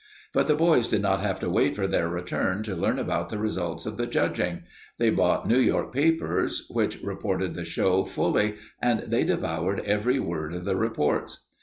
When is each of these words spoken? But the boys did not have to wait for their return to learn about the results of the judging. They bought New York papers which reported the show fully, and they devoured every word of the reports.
But 0.33 0.47
the 0.47 0.55
boys 0.55 0.87
did 0.87 1.03
not 1.03 1.19
have 1.21 1.39
to 1.41 1.49
wait 1.51 1.75
for 1.75 1.85
their 1.85 2.09
return 2.09 2.63
to 2.63 2.75
learn 2.75 2.97
about 2.97 3.29
the 3.29 3.37
results 3.37 3.85
of 3.85 3.97
the 3.97 4.07
judging. 4.07 4.63
They 4.97 5.11
bought 5.11 5.47
New 5.47 5.59
York 5.59 5.93
papers 5.93 6.65
which 6.71 6.99
reported 7.03 7.53
the 7.53 7.65
show 7.65 8.03
fully, 8.03 8.55
and 8.81 9.01
they 9.01 9.23
devoured 9.23 9.81
every 9.81 10.17
word 10.19 10.55
of 10.55 10.65
the 10.65 10.75
reports. 10.75 11.45